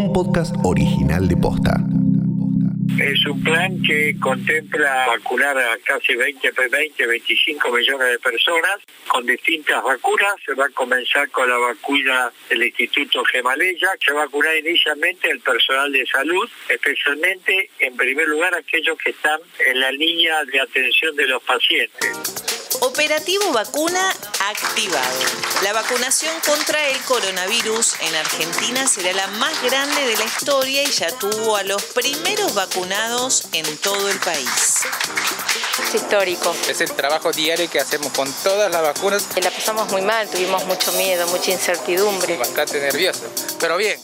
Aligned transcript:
un 0.00 0.12
podcast 0.14 0.54
original 0.64 1.28
de 1.28 1.36
Posta. 1.36 1.76
Es 2.98 3.26
un 3.26 3.42
plan 3.42 3.82
que 3.82 4.16
contempla 4.18 5.06
vacunar 5.06 5.58
a 5.58 5.76
casi 5.84 6.14
20, 6.14 6.52
20, 6.70 7.06
25 7.06 7.70
millones 7.70 8.08
de 8.08 8.18
personas 8.18 8.78
con 9.08 9.26
distintas 9.26 9.82
vacunas. 9.82 10.32
Se 10.44 10.54
va 10.54 10.66
a 10.66 10.68
comenzar 10.70 11.30
con 11.30 11.48
la 11.50 11.56
vacuna 11.58 12.32
del 12.48 12.62
Instituto 12.64 13.22
Gemalaya. 13.24 13.90
Se 14.04 14.12
va 14.12 14.22
a 14.22 14.24
vacunar 14.24 14.56
inicialmente 14.56 15.30
el 15.30 15.40
personal 15.40 15.92
de 15.92 16.06
salud, 16.06 16.48
especialmente, 16.70 17.68
en 17.78 17.94
primer 17.96 18.26
lugar, 18.26 18.54
aquellos 18.54 18.96
que 18.96 19.10
están 19.10 19.40
en 19.66 19.80
la 19.80 19.92
línea 19.92 20.44
de 20.44 20.60
atención 20.60 21.14
de 21.14 21.26
los 21.26 21.42
pacientes. 21.42 22.49
Operativo 22.82 23.52
vacuna 23.52 24.10
activado. 24.48 25.18
La 25.62 25.74
vacunación 25.74 26.32
contra 26.46 26.88
el 26.88 26.96
coronavirus 27.02 27.96
en 28.00 28.14
Argentina 28.14 28.86
será 28.86 29.12
la 29.12 29.26
más 29.38 29.52
grande 29.62 30.02
de 30.06 30.16
la 30.16 30.24
historia 30.24 30.82
y 30.82 30.90
ya 30.90 31.08
tuvo 31.18 31.56
a 31.56 31.62
los 31.62 31.84
primeros 31.84 32.54
vacunados 32.54 33.48
en 33.52 33.66
todo 33.78 34.08
el 34.08 34.18
país. 34.20 34.78
Es 35.86 35.94
histórico. 35.94 36.54
Es 36.70 36.80
el 36.80 36.90
trabajo 36.92 37.30
diario 37.32 37.68
que 37.68 37.80
hacemos 37.80 38.12
con 38.12 38.32
todas 38.42 38.72
las 38.72 38.80
vacunas. 38.80 39.28
La 39.42 39.50
pasamos 39.50 39.92
muy 39.92 40.00
mal, 40.00 40.26
tuvimos 40.30 40.64
mucho 40.64 40.90
miedo, 40.92 41.26
mucha 41.28 41.50
incertidumbre. 41.50 42.38
Bastante 42.38 42.80
nervioso, 42.80 43.24
pero 43.58 43.76
bien. 43.76 44.00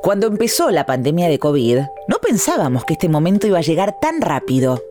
Cuando 0.00 0.26
empezó 0.26 0.70
la 0.70 0.86
pandemia 0.86 1.28
de 1.28 1.38
COVID, 1.38 1.80
no 2.08 2.18
pensábamos 2.18 2.84
que 2.86 2.94
este 2.94 3.10
momento 3.10 3.46
iba 3.46 3.58
a 3.58 3.62
llegar 3.62 3.98
tan 4.00 4.22
rápido 4.22 4.82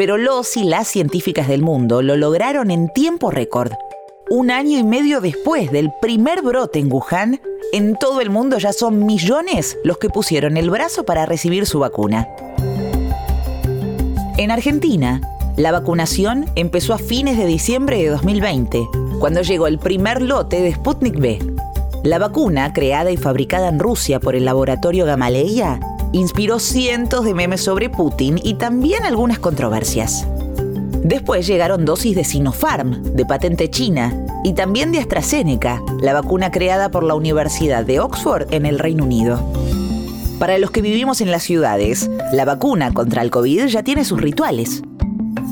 pero 0.00 0.16
los 0.16 0.56
y 0.56 0.64
las 0.64 0.88
científicas 0.88 1.46
del 1.46 1.60
mundo 1.60 2.00
lo 2.00 2.16
lograron 2.16 2.70
en 2.70 2.88
tiempo 2.88 3.30
récord. 3.30 3.72
Un 4.30 4.50
año 4.50 4.78
y 4.78 4.82
medio 4.82 5.20
después 5.20 5.70
del 5.70 5.90
primer 6.00 6.40
brote 6.40 6.78
en 6.78 6.90
Wuhan, 6.90 7.38
en 7.74 7.96
todo 7.96 8.22
el 8.22 8.30
mundo 8.30 8.56
ya 8.56 8.72
son 8.72 9.04
millones 9.04 9.76
los 9.84 9.98
que 9.98 10.08
pusieron 10.08 10.56
el 10.56 10.70
brazo 10.70 11.04
para 11.04 11.26
recibir 11.26 11.66
su 11.66 11.80
vacuna. 11.80 12.26
En 14.38 14.50
Argentina, 14.50 15.20
la 15.58 15.70
vacunación 15.70 16.46
empezó 16.54 16.94
a 16.94 16.98
fines 16.98 17.36
de 17.36 17.44
diciembre 17.44 17.98
de 17.98 18.08
2020, 18.08 18.88
cuando 19.18 19.42
llegó 19.42 19.66
el 19.66 19.78
primer 19.78 20.22
lote 20.22 20.62
de 20.62 20.72
Sputnik 20.72 21.18
V. 21.18 21.40
La 22.04 22.18
vacuna, 22.18 22.72
creada 22.72 23.10
y 23.10 23.18
fabricada 23.18 23.68
en 23.68 23.78
Rusia 23.78 24.18
por 24.18 24.34
el 24.34 24.46
laboratorio 24.46 25.04
Gamaleya, 25.04 25.78
inspiró 26.12 26.58
cientos 26.58 27.24
de 27.24 27.34
memes 27.34 27.62
sobre 27.62 27.90
Putin 27.90 28.40
y 28.42 28.54
también 28.54 29.04
algunas 29.04 29.38
controversias. 29.38 30.26
Después 31.02 31.46
llegaron 31.46 31.84
dosis 31.84 32.14
de 32.14 32.24
Sinopharm, 32.24 33.02
de 33.14 33.24
patente 33.24 33.70
china, 33.70 34.14
y 34.44 34.52
también 34.52 34.92
de 34.92 34.98
AstraZeneca, 34.98 35.82
la 36.00 36.12
vacuna 36.12 36.50
creada 36.50 36.90
por 36.90 37.04
la 37.04 37.14
Universidad 37.14 37.84
de 37.84 38.00
Oxford 38.00 38.52
en 38.52 38.66
el 38.66 38.78
Reino 38.78 39.04
Unido. 39.04 39.40
Para 40.38 40.58
los 40.58 40.70
que 40.70 40.82
vivimos 40.82 41.20
en 41.20 41.30
las 41.30 41.42
ciudades, 41.42 42.10
la 42.32 42.44
vacuna 42.44 42.92
contra 42.92 43.22
el 43.22 43.30
COVID 43.30 43.66
ya 43.66 43.82
tiene 43.82 44.04
sus 44.04 44.20
rituales. 44.20 44.82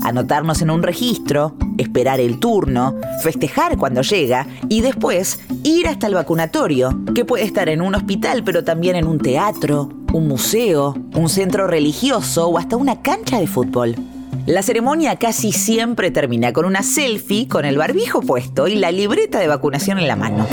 Anotarnos 0.02 0.62
en 0.62 0.70
un 0.70 0.82
registro, 0.82 1.56
esperar 1.76 2.20
el 2.20 2.40
turno, 2.40 2.94
festejar 3.22 3.76
cuando 3.76 4.02
llega 4.02 4.46
y 4.68 4.80
después 4.80 5.40
ir 5.62 5.88
hasta 5.88 6.06
el 6.06 6.14
vacunatorio, 6.14 6.90
que 7.14 7.24
puede 7.24 7.44
estar 7.44 7.68
en 7.68 7.82
un 7.82 7.94
hospital 7.94 8.44
pero 8.44 8.64
también 8.64 8.96
en 8.96 9.06
un 9.06 9.18
teatro, 9.18 9.90
un 10.18 10.26
museo, 10.26 10.96
un 11.14 11.28
centro 11.28 11.68
religioso 11.68 12.48
o 12.48 12.58
hasta 12.58 12.76
una 12.76 13.02
cancha 13.02 13.38
de 13.38 13.46
fútbol. 13.46 13.94
La 14.46 14.62
ceremonia 14.62 15.16
casi 15.16 15.52
siempre 15.52 16.10
termina 16.10 16.52
con 16.52 16.64
una 16.64 16.82
selfie 16.82 17.46
con 17.46 17.64
el 17.64 17.78
barbijo 17.78 18.20
puesto 18.20 18.66
y 18.66 18.74
la 18.74 18.90
libreta 18.90 19.38
de 19.38 19.46
vacunación 19.46 19.98
en 19.98 20.08
la 20.08 20.16
mano. 20.16 20.46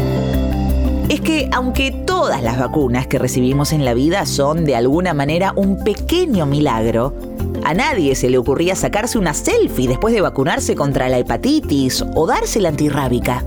Es 1.09 1.19
que 1.19 1.49
aunque 1.51 1.91
todas 1.91 2.43
las 2.43 2.59
vacunas 2.59 3.07
que 3.07 3.17
recibimos 3.17 3.73
en 3.73 3.85
la 3.85 3.95
vida 3.95 4.27
son 4.27 4.65
de 4.65 4.75
alguna 4.75 5.13
manera 5.15 5.53
un 5.55 5.83
pequeño 5.83 6.45
milagro, 6.45 7.15
a 7.63 7.73
nadie 7.73 8.13
se 8.13 8.29
le 8.29 8.37
ocurría 8.37 8.75
sacarse 8.75 9.17
una 9.17 9.33
selfie 9.33 9.87
después 9.87 10.13
de 10.13 10.21
vacunarse 10.21 10.75
contra 10.75 11.09
la 11.09 11.17
hepatitis 11.17 12.05
o 12.13 12.27
darse 12.27 12.61
la 12.61 12.69
antirrábica. 12.69 13.43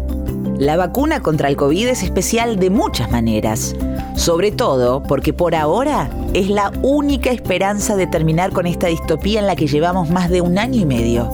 La 0.58 0.76
vacuna 0.76 1.20
contra 1.20 1.48
el 1.48 1.56
COVID 1.56 1.86
es 1.86 2.02
especial 2.02 2.58
de 2.58 2.70
muchas 2.70 3.08
maneras. 3.12 3.76
Sobre 4.18 4.50
todo 4.50 5.00
porque 5.00 5.32
por 5.32 5.54
ahora 5.54 6.10
es 6.34 6.50
la 6.50 6.72
única 6.82 7.30
esperanza 7.30 7.94
de 7.94 8.08
terminar 8.08 8.50
con 8.50 8.66
esta 8.66 8.88
distopía 8.88 9.38
en 9.38 9.46
la 9.46 9.54
que 9.54 9.68
llevamos 9.68 10.10
más 10.10 10.28
de 10.28 10.40
un 10.40 10.58
año 10.58 10.80
y 10.80 10.84
medio. 10.84 11.30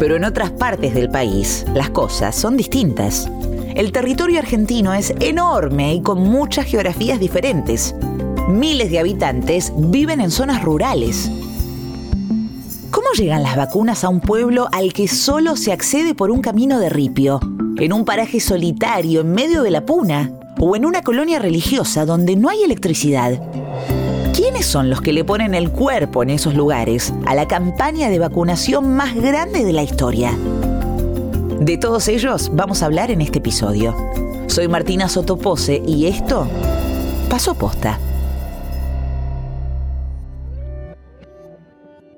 Pero 0.00 0.16
en 0.16 0.24
otras 0.24 0.50
partes 0.50 0.94
del 0.94 1.08
país 1.08 1.64
las 1.72 1.90
cosas 1.90 2.34
son 2.34 2.56
distintas. 2.56 3.30
El 3.76 3.92
territorio 3.92 4.40
argentino 4.40 4.92
es 4.92 5.14
enorme 5.20 5.94
y 5.94 6.02
con 6.02 6.20
muchas 6.20 6.66
geografías 6.66 7.20
diferentes. 7.20 7.94
Miles 8.48 8.90
de 8.90 8.98
habitantes 8.98 9.72
viven 9.76 10.20
en 10.20 10.32
zonas 10.32 10.64
rurales. 10.64 11.30
¿Cómo 12.90 13.06
llegan 13.16 13.44
las 13.44 13.56
vacunas 13.56 14.02
a 14.02 14.08
un 14.08 14.20
pueblo 14.20 14.66
al 14.72 14.92
que 14.92 15.06
solo 15.06 15.54
se 15.54 15.70
accede 15.70 16.16
por 16.16 16.32
un 16.32 16.42
camino 16.42 16.80
de 16.80 16.88
ripio, 16.88 17.38
en 17.76 17.92
un 17.92 18.04
paraje 18.04 18.40
solitario 18.40 19.20
en 19.20 19.30
medio 19.30 19.62
de 19.62 19.70
la 19.70 19.86
puna? 19.86 20.32
O 20.60 20.76
en 20.76 20.84
una 20.84 21.02
colonia 21.02 21.38
religiosa 21.38 22.04
donde 22.04 22.36
no 22.36 22.48
hay 22.48 22.62
electricidad. 22.62 23.40
¿Quiénes 24.34 24.66
son 24.66 24.90
los 24.90 25.00
que 25.00 25.12
le 25.12 25.24
ponen 25.24 25.54
el 25.54 25.70
cuerpo 25.70 26.22
en 26.22 26.30
esos 26.30 26.54
lugares 26.54 27.12
a 27.26 27.34
la 27.34 27.48
campaña 27.48 28.08
de 28.08 28.18
vacunación 28.18 28.94
más 28.94 29.14
grande 29.14 29.64
de 29.64 29.72
la 29.72 29.82
historia? 29.82 30.36
De 31.60 31.76
todos 31.76 32.08
ellos 32.08 32.50
vamos 32.54 32.82
a 32.82 32.86
hablar 32.86 33.10
en 33.10 33.20
este 33.20 33.38
episodio. 33.38 33.96
Soy 34.46 34.68
Martina 34.68 35.08
Sotopose 35.08 35.82
y 35.84 36.06
esto 36.06 36.48
pasó 37.28 37.54
posta. 37.54 37.98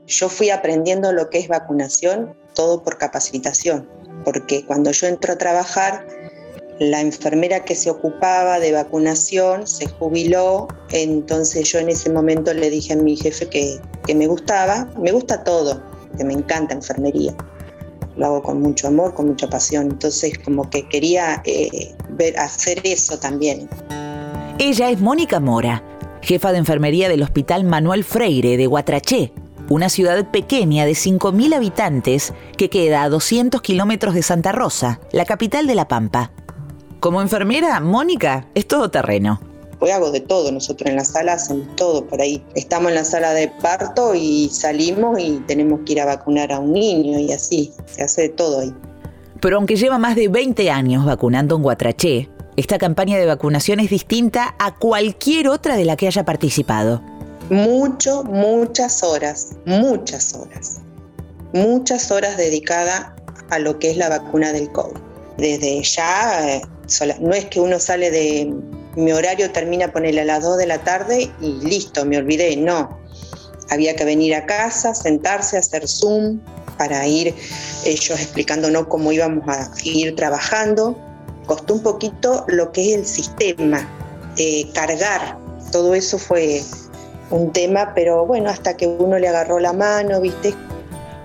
Yo 0.06 0.28
fui 0.28 0.50
aprendiendo 0.50 1.12
lo 1.12 1.30
que 1.30 1.38
es 1.38 1.48
vacunación 1.48 2.34
todo 2.54 2.82
por 2.82 2.98
capacitación, 2.98 3.88
porque 4.24 4.66
cuando 4.66 4.90
yo 4.90 5.06
entro 5.06 5.32
a 5.32 5.38
trabajar 5.38 6.06
la 6.80 7.02
enfermera 7.02 7.62
que 7.62 7.74
se 7.74 7.90
ocupaba 7.90 8.58
de 8.58 8.72
vacunación 8.72 9.66
se 9.66 9.86
jubiló, 9.86 10.66
entonces 10.90 11.70
yo 11.70 11.78
en 11.78 11.90
ese 11.90 12.10
momento 12.10 12.54
le 12.54 12.70
dije 12.70 12.94
a 12.94 12.96
mi 12.96 13.16
jefe 13.16 13.48
que, 13.48 13.78
me 14.14 14.26
gustaba, 14.26 14.88
me 14.98 15.12
gusta 15.12 15.44
todo, 15.44 15.82
que 16.16 16.24
me 16.24 16.32
encanta 16.32 16.74
enfermería. 16.74 17.34
Lo 18.16 18.26
hago 18.26 18.42
con 18.42 18.62
mucho 18.62 18.88
amor, 18.88 19.12
con 19.12 19.26
mucha 19.26 19.48
pasión, 19.48 19.90
entonces 19.90 20.38
como 20.38 20.70
que 20.70 20.88
quería 20.88 21.42
eh, 21.44 21.94
ver, 22.08 22.36
hacer 22.38 22.80
eso 22.84 23.18
también. 23.18 23.68
Ella 24.58 24.90
es 24.90 25.00
Mónica 25.00 25.38
Mora, 25.38 25.84
jefa 26.22 26.50
de 26.50 26.58
enfermería 26.58 27.10
del 27.10 27.22
Hospital 27.22 27.64
Manuel 27.64 28.04
Freire 28.04 28.56
de 28.56 28.66
Guatraché, 28.66 29.34
una 29.68 29.90
ciudad 29.90 30.30
pequeña 30.30 30.86
de 30.86 30.92
5.000 30.92 31.54
habitantes 31.54 32.32
que 32.56 32.70
queda 32.70 33.02
a 33.02 33.10
200 33.10 33.60
kilómetros 33.60 34.14
de 34.14 34.22
Santa 34.22 34.50
Rosa, 34.50 34.98
la 35.12 35.26
capital 35.26 35.66
de 35.66 35.74
La 35.74 35.86
Pampa. 35.86 36.32
Como 37.00 37.22
enfermera, 37.22 37.80
Mónica 37.80 38.46
es 38.54 38.68
todo 38.68 38.90
terreno. 38.90 39.40
Hoy 39.78 39.88
hago 39.88 40.10
de 40.10 40.20
todo, 40.20 40.52
nosotros 40.52 40.90
en 40.90 40.96
la 40.96 41.04
sala 41.06 41.32
hacemos 41.32 41.74
todo 41.74 42.04
por 42.04 42.20
ahí. 42.20 42.44
Estamos 42.54 42.90
en 42.90 42.96
la 42.96 43.04
sala 43.06 43.32
de 43.32 43.48
parto 43.48 44.14
y 44.14 44.50
salimos 44.52 45.18
y 45.18 45.38
tenemos 45.46 45.80
que 45.86 45.92
ir 45.92 46.02
a 46.02 46.04
vacunar 46.04 46.52
a 46.52 46.58
un 46.58 46.74
niño 46.74 47.18
y 47.18 47.32
así, 47.32 47.72
se 47.86 48.02
hace 48.02 48.22
de 48.22 48.28
todo 48.28 48.60
ahí. 48.60 48.74
Pero 49.40 49.56
aunque 49.56 49.76
lleva 49.76 49.96
más 49.96 50.14
de 50.14 50.28
20 50.28 50.70
años 50.70 51.06
vacunando 51.06 51.56
en 51.56 51.62
Guatraché, 51.62 52.28
esta 52.56 52.76
campaña 52.76 53.16
de 53.16 53.24
vacunación 53.24 53.80
es 53.80 53.88
distinta 53.88 54.54
a 54.58 54.76
cualquier 54.76 55.48
otra 55.48 55.76
de 55.76 55.86
la 55.86 55.96
que 55.96 56.06
haya 56.06 56.26
participado. 56.26 57.00
Mucho, 57.48 58.24
muchas 58.24 59.02
horas, 59.02 59.56
muchas 59.64 60.34
horas. 60.34 60.82
Muchas 61.54 62.10
horas 62.10 62.36
dedicadas 62.36 63.06
a 63.48 63.58
lo 63.58 63.78
que 63.78 63.90
es 63.90 63.96
la 63.96 64.10
vacuna 64.10 64.52
del 64.52 64.70
COVID. 64.70 64.98
Desde 65.38 65.82
ya 65.82 66.60
no 67.20 67.34
es 67.34 67.44
que 67.46 67.60
uno 67.60 67.78
sale 67.78 68.10
de 68.10 68.52
mi 68.96 69.12
horario 69.12 69.50
termina 69.50 69.92
ponerle 69.92 70.22
a 70.22 70.24
las 70.24 70.42
2 70.42 70.58
de 70.58 70.66
la 70.66 70.78
tarde 70.78 71.30
y 71.40 71.52
listo, 71.64 72.04
me 72.04 72.18
olvidé, 72.18 72.56
no. 72.56 72.98
Había 73.70 73.94
que 73.94 74.04
venir 74.04 74.34
a 74.34 74.46
casa, 74.46 74.94
sentarse, 74.94 75.56
hacer 75.56 75.86
Zoom 75.86 76.40
para 76.76 77.06
ir 77.06 77.34
ellos 77.84 78.18
explicándonos 78.18 78.86
cómo 78.88 79.12
íbamos 79.12 79.46
a 79.48 79.70
ir 79.84 80.16
trabajando. 80.16 80.98
Costó 81.46 81.74
un 81.74 81.82
poquito 81.82 82.44
lo 82.48 82.72
que 82.72 82.90
es 82.90 82.98
el 82.98 83.06
sistema, 83.06 83.88
eh, 84.36 84.68
cargar. 84.74 85.38
Todo 85.70 85.94
eso 85.94 86.18
fue 86.18 86.62
un 87.30 87.52
tema, 87.52 87.92
pero 87.94 88.26
bueno, 88.26 88.50
hasta 88.50 88.76
que 88.76 88.88
uno 88.88 89.18
le 89.18 89.28
agarró 89.28 89.60
la 89.60 89.72
mano, 89.72 90.20
¿viste? 90.20 90.52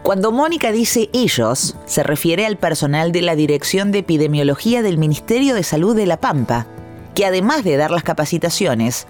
Cuando 0.06 0.31
Mónica 0.31 0.72
dice 0.72 1.10
ellos, 1.13 1.75
se 1.88 2.04
refiere 2.04 2.46
al 2.46 2.57
personal 2.57 3.12
de 3.12 3.24
la 3.24 3.36
Dirección 3.36 3.92
de 3.92 3.98
Epidemiología 3.98 4.84
del 4.84 5.00
Ministerio 5.00 5.56
de 5.56 5.63
Salud 5.63 5.96
de 5.96 6.06
La 6.06 6.18
Pampa, 6.18 6.68
que 7.16 7.25
además 7.25 7.63
de 7.63 7.75
dar 7.75 7.90
las 7.90 8.04
capacitaciones, 8.04 9.07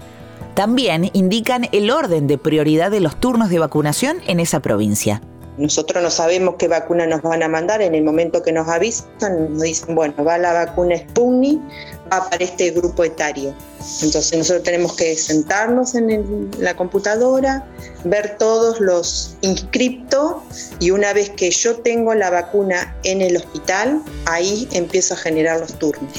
también 0.54 1.10
indican 1.12 1.68
el 1.72 1.90
orden 1.90 2.26
de 2.26 2.38
prioridad 2.38 2.90
de 2.90 3.00
los 3.00 3.20
turnos 3.20 3.50
de 3.50 3.58
vacunación 3.58 4.22
en 4.26 4.40
esa 4.40 4.60
provincia. 4.60 5.20
nosotros 5.58 6.02
no 6.02 6.10
sabemos 6.10 6.54
qué 6.58 6.66
vacuna 6.66 7.06
nos 7.06 7.20
van 7.20 7.42
a 7.42 7.48
mandar, 7.48 7.82
en 7.82 7.94
el 7.94 8.02
momento 8.02 8.42
que 8.42 8.52
nos 8.52 8.66
avisan, 8.66 9.52
nos 9.52 9.60
dicen, 9.60 9.94
bueno, 9.94 10.24
va 10.24 10.38
la 10.38 10.54
vacuna 10.54 10.96
Sputnik, 10.96 11.60
para 12.08 12.36
este 12.36 12.70
grupo 12.70 13.04
etario. 13.04 13.54
Entonces 14.02 14.36
nosotros 14.36 14.64
tenemos 14.64 14.94
que 14.94 15.16
sentarnos 15.16 15.94
en 15.94 16.50
la 16.58 16.74
computadora, 16.74 17.66
ver 18.04 18.36
todos 18.38 18.80
los 18.80 19.36
inscriptos 19.42 20.36
y 20.80 20.90
una 20.90 21.12
vez 21.12 21.30
que 21.30 21.50
yo 21.50 21.76
tengo 21.76 22.14
la 22.14 22.30
vacuna 22.30 22.96
en 23.04 23.20
el 23.20 23.36
hospital, 23.36 24.02
ahí 24.26 24.68
empiezo 24.72 25.14
a 25.14 25.16
generar 25.16 25.60
los 25.60 25.78
turnos. 25.78 26.12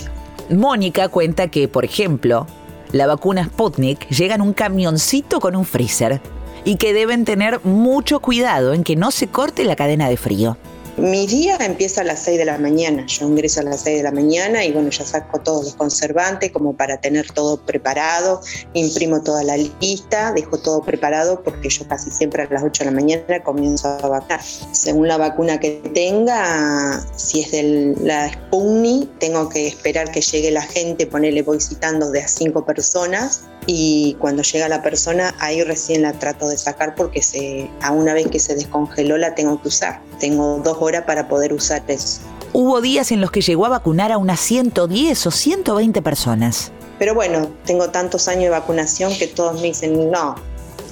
Mónica 0.49 1.09
cuenta 1.09 1.49
que, 1.49 1.67
por 1.67 1.83
ejemplo, 1.83 2.47
la 2.91 3.05
vacuna 3.05 3.45
Sputnik 3.45 4.07
llega 4.09 4.35
en 4.35 4.41
un 4.41 4.53
camioncito 4.53 5.39
con 5.39 5.55
un 5.55 5.65
freezer 5.65 6.21
y 6.63 6.77
que 6.77 6.93
deben 6.93 7.25
tener 7.25 7.63
mucho 7.63 8.19
cuidado 8.19 8.73
en 8.73 8.83
que 8.83 8.95
no 8.95 9.11
se 9.11 9.27
corte 9.27 9.65
la 9.65 9.75
cadena 9.75 10.09
de 10.09 10.17
frío. 10.17 10.57
Mi 10.97 11.27
día 11.27 11.57
empieza 11.59 12.01
a 12.01 12.03
las 12.03 12.23
6 12.23 12.39
de 12.39 12.45
la 12.45 12.57
mañana. 12.57 13.05
Yo 13.05 13.27
ingreso 13.27 13.59
a 13.59 13.63
las 13.63 13.81
6 13.81 13.97
de 13.97 14.03
la 14.03 14.11
mañana 14.11 14.65
y 14.65 14.71
bueno, 14.71 14.89
ya 14.89 15.05
saco 15.05 15.39
todos 15.39 15.65
los 15.65 15.75
conservantes 15.75 16.51
como 16.51 16.73
para 16.73 16.99
tener 16.99 17.31
todo 17.31 17.57
preparado. 17.57 18.41
Imprimo 18.73 19.21
toda 19.21 19.43
la 19.43 19.57
lista, 19.57 20.31
dejo 20.33 20.57
todo 20.57 20.81
preparado 20.81 21.43
porque 21.43 21.69
yo 21.69 21.87
casi 21.87 22.09
siempre 22.09 22.41
a 22.41 22.49
las 22.49 22.63
8 22.63 22.83
de 22.83 22.89
la 22.89 22.95
mañana 22.95 23.43
comienzo 23.43 23.89
a 23.89 24.07
vacunar. 24.07 24.41
Según 24.41 25.07
la 25.07 25.17
vacuna 25.17 25.59
que 25.59 25.81
tenga, 25.93 27.05
si 27.15 27.41
es 27.41 27.51
de 27.51 27.93
la 28.01 28.33
Sputnik, 28.33 29.19
tengo 29.19 29.49
que 29.49 29.67
esperar 29.67 30.09
que 30.09 30.21
llegue 30.21 30.49
la 30.49 30.63
gente, 30.63 31.05
ponerle 31.05 31.43
voy 31.43 31.61
citando 31.61 32.09
de 32.09 32.21
a 32.23 32.27
5 32.27 32.65
personas 32.65 33.41
y 33.67 34.15
cuando 34.19 34.41
llega 34.41 34.67
la 34.69 34.81
persona 34.81 35.35
ahí 35.39 35.61
recién 35.61 36.01
la 36.01 36.13
trato 36.13 36.47
de 36.47 36.57
sacar 36.57 36.95
porque 36.95 37.21
se, 37.21 37.69
a 37.81 37.91
una 37.91 38.13
vez 38.13 38.27
que 38.27 38.39
se 38.39 38.55
descongeló 38.55 39.17
la 39.17 39.35
tengo 39.35 39.61
que 39.61 39.67
usar. 39.67 40.01
Tengo 40.19 40.61
dos 40.63 40.77
horas 40.79 41.03
para 41.03 41.27
poder 41.27 41.53
usar 41.53 41.83
eso. 41.87 42.21
Hubo 42.53 42.81
días 42.81 43.11
en 43.11 43.19
los 43.19 43.29
que 43.29 43.41
llegó 43.41 43.65
a 43.65 43.69
vacunar 43.69 44.11
a 44.11 44.17
unas 44.17 44.39
110 44.39 45.27
o 45.27 45.31
120 45.31 46.01
personas. 46.01 46.71
Pero 46.97 47.13
bueno, 47.13 47.51
tengo 47.65 47.89
tantos 47.89 48.27
años 48.29 48.45
de 48.45 48.49
vacunación 48.49 49.15
que 49.17 49.27
todos 49.27 49.55
me 49.55 49.67
dicen, 49.67 50.09
no, 50.09 50.35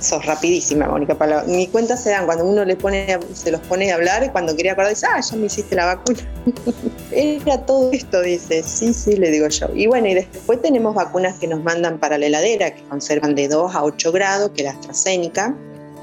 sos 0.06 0.26
rapidísima, 0.26 0.88
Mónica 0.88 1.16
Palau. 1.16 1.46
Ni 1.48 1.68
cuenta 1.68 1.98
se 1.98 2.12
dan 2.12 2.26
cuando 2.26 2.46
uno 2.46 2.64
le 2.64 2.76
pone, 2.76 3.20
se 3.34 3.52
los 3.52 3.62
pone 3.62 3.92
a 3.92 3.96
hablar 3.96 4.24
y 4.24 4.30
cuando 4.30 4.56
quería 4.56 4.74
acordar 4.74 4.94
dice, 4.94 5.08
ah, 5.10 5.20
ya 5.20 5.38
me 5.38 5.48
hiciste 5.48 5.76
la 5.76 5.86
vacuna. 5.86 6.20
Era 7.12 7.66
todo 7.66 7.92
esto, 7.92 8.22
dice, 8.22 8.64
sí, 8.64 8.94
sí, 8.94 9.16
le 9.18 9.32
digo 9.32 9.48
yo. 9.48 9.68
Y 9.74 9.88
bueno, 9.88 10.08
y 10.08 10.14
después 10.14 10.62
tenemos 10.62 10.96
vacunas 10.96 11.38
que 11.40 11.48
nos 11.48 11.64
mandan 11.64 12.00
para 12.00 12.18
la 12.18 12.28
heladera, 12.28 12.74
que 12.74 12.84
conservan 12.84 13.36
de 13.36 13.48
2 13.48 13.76
a 13.76 13.84
8 13.84 14.12
grados, 14.12 14.52
que 14.52 14.62
es 14.62 14.66
la 14.66 14.72
AstraZeneca 14.72 15.56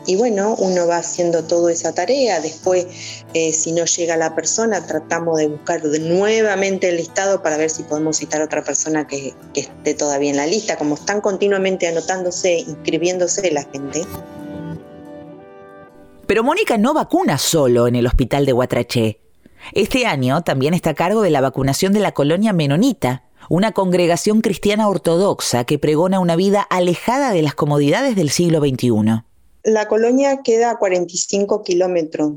y 0.06 0.16
bueno, 0.16 0.54
uno 0.58 0.86
va 0.86 0.98
haciendo 0.98 1.44
toda 1.44 1.72
esa 1.72 1.94
tarea. 1.94 2.40
Después, 2.40 2.86
eh, 3.34 3.52
si 3.52 3.72
no 3.72 3.84
llega 3.84 4.16
la 4.16 4.34
persona, 4.34 4.84
tratamos 4.86 5.38
de 5.38 5.48
buscar 5.48 5.84
nuevamente 5.84 6.88
el 6.88 6.96
listado 6.96 7.42
para 7.42 7.56
ver 7.56 7.70
si 7.70 7.82
podemos 7.84 8.16
citar 8.16 8.42
otra 8.42 8.64
persona 8.64 9.06
que, 9.06 9.34
que 9.54 9.60
esté 9.60 9.94
todavía 9.94 10.30
en 10.30 10.36
la 10.36 10.46
lista. 10.46 10.76
Como 10.76 10.96
están 10.96 11.20
continuamente 11.20 11.86
anotándose, 11.86 12.58
inscribiéndose 12.58 13.50
la 13.52 13.64
gente. 13.64 14.02
Pero 16.26 16.42
Mónica 16.42 16.78
no 16.78 16.94
vacuna 16.94 17.38
solo 17.38 17.86
en 17.86 17.96
el 17.96 18.06
hospital 18.06 18.46
de 18.46 18.52
Huatraché. 18.52 19.20
Este 19.72 20.06
año 20.06 20.42
también 20.42 20.74
está 20.74 20.90
a 20.90 20.94
cargo 20.94 21.22
de 21.22 21.30
la 21.30 21.40
vacunación 21.40 21.92
de 21.92 22.00
la 22.00 22.12
colonia 22.12 22.52
menonita, 22.52 23.24
una 23.48 23.72
congregación 23.72 24.40
cristiana 24.40 24.88
ortodoxa 24.88 25.64
que 25.64 25.78
pregona 25.78 26.20
una 26.20 26.36
vida 26.36 26.62
alejada 26.62 27.32
de 27.32 27.42
las 27.42 27.54
comodidades 27.54 28.16
del 28.16 28.30
siglo 28.30 28.60
XXI. 28.60 29.22
La 29.64 29.86
colonia 29.86 30.42
queda 30.42 30.70
a 30.70 30.78
45 30.78 31.62
kilómetros, 31.62 32.32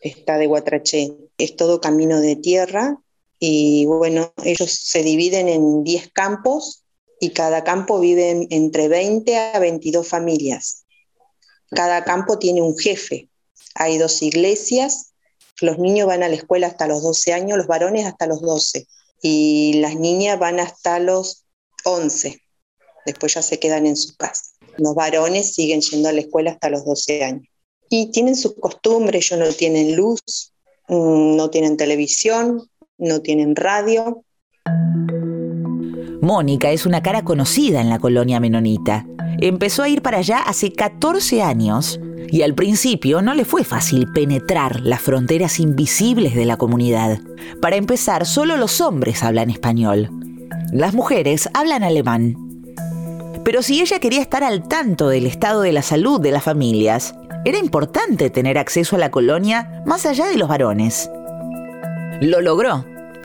está 0.00 0.38
de 0.38 0.46
Guatraché. 0.46 1.12
Es 1.38 1.56
todo 1.56 1.80
camino 1.80 2.20
de 2.20 2.36
tierra 2.36 2.98
y 3.38 3.86
bueno, 3.86 4.32
ellos 4.44 4.70
se 4.70 5.02
dividen 5.02 5.48
en 5.48 5.82
10 5.82 6.12
campos 6.12 6.84
y 7.20 7.30
cada 7.30 7.64
campo 7.64 8.00
vive 8.00 8.46
entre 8.50 8.88
20 8.88 9.36
a 9.36 9.58
22 9.58 10.06
familias. 10.06 10.84
Cada 11.70 12.04
campo 12.04 12.38
tiene 12.38 12.62
un 12.62 12.76
jefe. 12.78 13.28
Hay 13.74 13.98
dos 13.98 14.22
iglesias. 14.22 15.12
Los 15.60 15.78
niños 15.78 16.06
van 16.06 16.22
a 16.22 16.28
la 16.28 16.36
escuela 16.36 16.66
hasta 16.66 16.86
los 16.86 17.02
12 17.02 17.32
años, 17.32 17.58
los 17.58 17.66
varones 17.66 18.06
hasta 18.06 18.26
los 18.26 18.40
12 18.40 18.86
y 19.22 19.74
las 19.74 19.96
niñas 19.96 20.38
van 20.38 20.58
hasta 20.58 20.98
los 20.98 21.46
11. 21.84 22.42
Después 23.06 23.34
ya 23.34 23.42
se 23.42 23.58
quedan 23.58 23.86
en 23.86 23.96
su 23.96 24.16
casa. 24.16 24.51
Los 24.82 24.96
varones 24.96 25.54
siguen 25.54 25.80
yendo 25.80 26.08
a 26.08 26.12
la 26.12 26.22
escuela 26.22 26.50
hasta 26.50 26.68
los 26.68 26.84
12 26.84 27.22
años. 27.22 27.46
Y 27.88 28.10
tienen 28.10 28.34
sus 28.34 28.54
costumbres, 28.54 29.30
ellos 29.30 29.48
no 29.48 29.54
tienen 29.54 29.94
luz, 29.94 30.20
mm, 30.88 31.36
no 31.36 31.50
tienen 31.50 31.76
televisión, 31.76 32.68
no 32.98 33.20
tienen 33.20 33.54
radio. 33.54 34.24
Mónica 36.20 36.72
es 36.72 36.84
una 36.84 37.00
cara 37.00 37.22
conocida 37.22 37.80
en 37.80 37.90
la 37.90 38.00
colonia 38.00 38.40
menonita. 38.40 39.06
Empezó 39.40 39.84
a 39.84 39.88
ir 39.88 40.02
para 40.02 40.18
allá 40.18 40.38
hace 40.38 40.72
14 40.72 41.42
años 41.42 42.00
y 42.28 42.42
al 42.42 42.54
principio 42.54 43.22
no 43.22 43.34
le 43.34 43.44
fue 43.44 43.62
fácil 43.62 44.10
penetrar 44.12 44.80
las 44.80 45.00
fronteras 45.00 45.60
invisibles 45.60 46.34
de 46.34 46.44
la 46.44 46.56
comunidad. 46.56 47.20
Para 47.60 47.76
empezar, 47.76 48.26
solo 48.26 48.56
los 48.56 48.80
hombres 48.80 49.22
hablan 49.22 49.48
español. 49.48 50.10
Las 50.72 50.92
mujeres 50.92 51.48
hablan 51.54 51.84
alemán. 51.84 52.51
Pero 53.44 53.62
si 53.62 53.80
ella 53.80 53.98
quería 53.98 54.20
estar 54.20 54.44
al 54.44 54.68
tanto 54.68 55.08
del 55.08 55.26
estado 55.26 55.62
de 55.62 55.72
la 55.72 55.82
salud 55.82 56.20
de 56.20 56.30
las 56.30 56.44
familias, 56.44 57.14
era 57.44 57.58
importante 57.58 58.30
tener 58.30 58.56
acceso 58.56 58.94
a 58.94 59.00
la 59.00 59.10
colonia 59.10 59.82
más 59.84 60.06
allá 60.06 60.28
de 60.28 60.36
los 60.36 60.48
varones. 60.48 61.10
Lo 62.20 62.40
logró. 62.40 62.84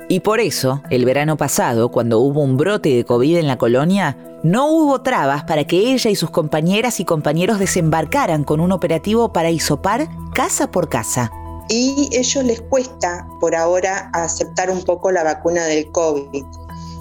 Y 0.10 0.22
por 0.22 0.40
eso, 0.40 0.82
el 0.90 1.06
verano 1.06 1.38
pasado, 1.38 1.90
cuando 1.92 2.20
hubo 2.20 2.42
un 2.42 2.58
brote 2.58 2.90
de 2.90 3.06
COVID 3.06 3.38
en 3.38 3.48
la 3.48 3.58
colonia, 3.58 4.18
no 4.42 4.72
hubo 4.72 5.02
trabas 5.02 5.44
para 5.44 5.66
que 5.66 5.92
ella 5.92 6.10
y 6.10 6.16
sus 6.16 6.32
compañeras 6.32 7.00
y 7.00 7.06
compañeros 7.06 7.60
desembarcaran 7.60 8.44
con 8.44 8.60
un 8.60 8.72
operativo 8.72 9.32
para 9.34 9.52
isopar 9.52 10.08
casa 10.34 10.72
por 10.72 10.90
casa. 10.90 11.32
Y 11.70 12.10
ellos 12.12 12.44
les 12.44 12.62
cuesta 12.62 13.28
por 13.40 13.54
ahora 13.54 14.10
aceptar 14.14 14.72
un 14.72 14.82
poco 14.84 15.12
la 15.12 15.24
vacuna 15.24 15.66
del 15.66 15.92
COVID 15.92 16.44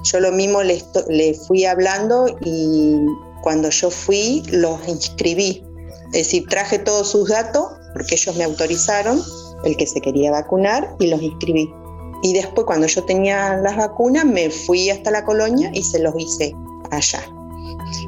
yo 0.06 0.20
lo 0.20 0.30
mismo 0.30 0.62
le, 0.62 1.34
fui 1.34 1.64
hablando 1.64 2.26
y 2.40 2.96
cuando 3.42 3.70
yo 3.70 3.90
fui 3.90 4.42
los 4.50 4.86
inscribí. 4.86 5.64
Es 6.12 6.26
decir, 6.26 6.46
traje 6.48 6.78
todos 6.78 7.10
sus 7.10 7.28
datos 7.28 7.72
porque 7.92 8.14
ellos 8.14 8.36
me 8.36 8.44
autorizaron, 8.44 9.20
el 9.64 9.76
que 9.76 9.86
se 9.86 10.00
quería 10.00 10.30
vacunar, 10.30 10.94
y 11.00 11.08
los 11.08 11.20
inscribí. 11.20 11.68
Y 12.22 12.34
después 12.34 12.66
cuando 12.66 12.86
yo 12.86 13.02
tenía 13.04 13.56
las 13.56 13.76
vacunas 13.76 14.24
me 14.24 14.50
fui 14.50 14.90
hasta 14.90 15.10
la 15.10 15.24
colonia 15.24 15.70
y 15.74 15.82
se 15.82 15.98
los 15.98 16.14
hice 16.16 16.54
allá. 16.90 17.22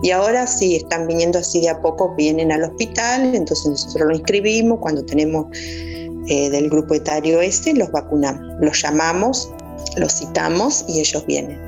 Y 0.03 0.11
ahora 0.11 0.47
sí, 0.47 0.77
están 0.77 1.07
viniendo 1.07 1.39
así 1.39 1.61
de 1.61 1.71
a 1.71 1.81
poco, 1.81 2.15
vienen 2.15 2.53
al 2.53 2.65
hospital, 2.65 3.35
entonces 3.35 3.67
nosotros 3.67 4.09
los 4.09 4.19
inscribimos, 4.19 4.79
cuando 4.81 5.05
tenemos 5.05 5.47
eh, 6.29 6.51
del 6.51 6.69
grupo 6.69 6.95
etario 6.95 7.41
este, 7.41 7.75
los 7.75 7.91
vacunamos, 7.91 8.41
los 8.61 8.83
llamamos, 8.83 9.51
los 9.97 10.13
citamos 10.13 10.85
y 10.89 11.01
ellos 11.01 11.25
vienen. 11.27 11.68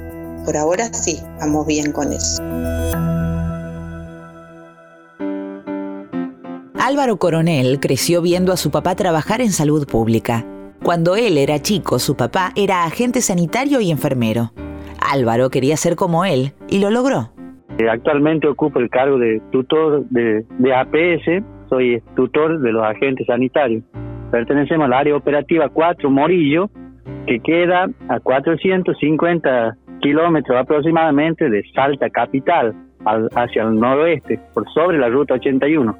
Por 0.50 0.56
ahora 0.56 0.86
sí, 0.86 1.16
vamos 1.38 1.64
bien 1.64 1.92
con 1.92 2.08
eso. 2.12 2.42
Álvaro 6.74 7.18
Coronel 7.18 7.78
creció 7.78 8.20
viendo 8.20 8.52
a 8.52 8.56
su 8.56 8.72
papá 8.72 8.96
trabajar 8.96 9.40
en 9.42 9.50
salud 9.50 9.86
pública. 9.86 10.44
Cuando 10.82 11.14
él 11.14 11.38
era 11.38 11.60
chico, 11.60 12.00
su 12.00 12.16
papá 12.16 12.50
era 12.56 12.82
agente 12.82 13.20
sanitario 13.20 13.80
y 13.80 13.92
enfermero. 13.92 14.50
Álvaro 15.00 15.50
quería 15.50 15.76
ser 15.76 15.94
como 15.94 16.24
él 16.24 16.50
y 16.68 16.80
lo 16.80 16.90
logró. 16.90 17.30
Eh, 17.78 17.88
actualmente 17.88 18.48
ocupo 18.48 18.80
el 18.80 18.90
cargo 18.90 19.18
de 19.18 19.40
tutor 19.52 20.04
de, 20.10 20.44
APS, 20.74 21.44
soy 21.68 22.02
tutor 22.16 22.60
de 22.60 22.72
los 22.72 22.82
agentes 22.82 23.24
sanitarios. 23.28 23.84
Pertenecemos 24.32 24.86
al 24.86 24.94
área 24.94 25.14
operativa 25.14 25.68
4 25.68 26.10
Morillo, 26.10 26.70
que 27.28 27.38
queda 27.38 27.88
a 28.08 28.18
450 28.18 29.76
kilómetros 30.00 30.58
aproximadamente 30.58 31.48
de 31.48 31.62
Salta 31.74 32.10
Capital 32.10 32.74
hacia 33.34 33.62
el 33.62 33.78
noroeste, 33.78 34.38
por 34.52 34.70
sobre 34.72 34.98
la 34.98 35.08
ruta 35.08 35.34
81. 35.34 35.96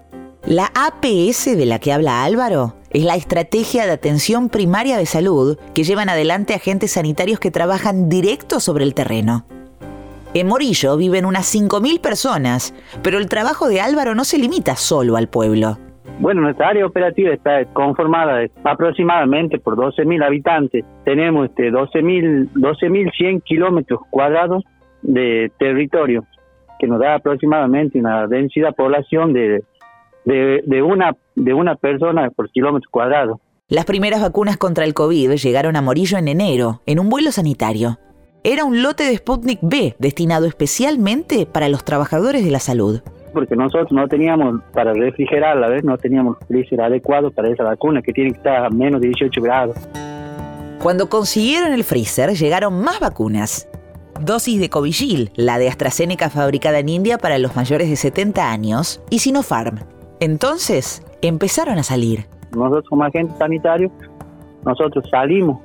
La 0.47 0.71
APS 0.75 1.57
de 1.57 1.67
la 1.67 1.79
que 1.79 1.93
habla 1.93 2.25
Álvaro 2.25 2.75
es 2.91 3.05
la 3.05 3.15
estrategia 3.15 3.87
de 3.87 3.93
atención 3.93 4.49
primaria 4.49 4.97
de 4.97 5.07
salud 5.07 5.59
que 5.75 5.85
llevan 5.85 6.09
adelante 6.09 6.55
agentes 6.55 6.93
sanitarios 6.93 7.39
que 7.39 7.51
trabajan 7.51 8.09
directo 8.09 8.59
sobre 8.59 8.85
el 8.85 8.95
terreno. 8.95 9.45
En 10.33 10.47
Morillo 10.47 10.97
viven 10.97 11.27
unas 11.27 11.53
5.000 11.55 12.01
personas, 12.01 12.73
pero 13.03 13.19
el 13.19 13.29
trabajo 13.29 13.69
de 13.69 13.81
Álvaro 13.81 14.15
no 14.15 14.25
se 14.25 14.39
limita 14.39 14.77
solo 14.77 15.17
al 15.17 15.29
pueblo. 15.29 15.79
Bueno, 16.21 16.43
nuestra 16.43 16.69
área 16.69 16.85
operativa 16.85 17.33
está 17.33 17.65
conformada 17.73 18.47
aproximadamente 18.63 19.59
por 19.59 19.75
12.000 19.77 20.23
habitantes. 20.23 20.85
Tenemos 21.07 21.49
este 21.49 21.73
12.100 21.73 22.51
12 22.53 23.41
kilómetros 23.43 24.01
cuadrados 24.11 24.63
de 25.01 25.51
territorio, 25.59 26.27
que 26.79 26.87
nos 26.87 27.01
da 27.01 27.15
aproximadamente 27.15 27.99
una 27.99 28.27
densidad 28.27 28.75
población 28.75 29.33
de, 29.33 29.65
de, 30.27 30.83
una 30.83 31.17
de 31.37 31.55
una 31.55 31.77
persona 31.77 32.29
por 32.29 32.51
kilómetro 32.51 32.91
cuadrado. 32.91 33.41
Las 33.69 33.87
primeras 33.87 34.21
vacunas 34.21 34.59
contra 34.59 34.85
el 34.85 34.93
COVID 34.93 35.33
llegaron 35.37 35.75
a 35.75 35.81
Morillo 35.81 36.19
en 36.19 36.29
enero, 36.29 36.83
en 36.85 37.01
un 37.01 37.09
vuelo 37.09 37.33
sanitario. 37.33 37.99
Era 38.45 38.65
un 38.65 38.83
lote 38.83 39.05
de 39.05 39.17
Sputnik 39.17 39.61
B 39.63 39.95
destinado 39.99 40.45
especialmente 40.45 41.47
para 41.47 41.71
los 41.71 41.83
trabajadores 41.83 42.45
de 42.45 42.51
la 42.51 42.59
salud. 42.59 43.01
Porque 43.33 43.57
nosotros 43.57 43.93
no 43.93 44.07
teníamos 44.09 44.61
para 44.73 44.93
refrigerarla, 44.93 45.69
¿ves? 45.69 45.85
no 45.85 45.97
teníamos 45.99 46.37
freezer 46.49 46.81
adecuado 46.81 47.31
para 47.31 47.49
esa 47.49 47.65
vacuna 47.65 48.03
que 48.03 48.13
tiene 48.13 48.33
que 48.33 48.39
estar 48.39 48.65
a 48.65 48.71
menos 48.71 49.01
de 49.01 49.09
18 49.09 49.41
grados. 49.41 49.77
Cuando 50.83 51.09
consiguieron 51.09 51.73
el 51.73 51.85
freezer, 51.85 52.31
llegaron 52.31 52.81
más 52.83 53.01
vacunas. 53.01 53.69
Dosis 54.21 54.61
de 54.61 54.69
Covigil, 54.69 55.31
la 55.37 55.59
de 55.59 55.69
AstraZeneca 55.69 56.31
fabricada 56.31 56.79
en 56.79 56.89
India 56.89 57.19
para 57.19 57.39
los 57.39 57.55
mayores 57.57 57.89
de 57.89 57.97
70 57.97 58.51
años, 58.51 59.03
y 59.11 59.21
Sinopharm. 59.21 59.79
Entonces, 60.21 61.03
empezaron 61.23 61.79
a 61.79 61.83
salir. 61.83 62.27
Nosotros 62.55 62.85
como 62.89 63.05
agentes 63.05 63.37
sanitarios, 63.39 63.93
nosotros 64.65 65.05
salimos 65.11 65.59